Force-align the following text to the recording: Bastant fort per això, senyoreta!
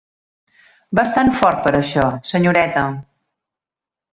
Bastant 0.99 1.29
fort 1.41 1.61
per 1.67 1.73
això, 1.81 2.07
senyoreta! 2.33 2.87